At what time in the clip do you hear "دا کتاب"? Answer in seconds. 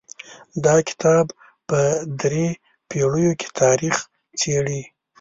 0.65-1.25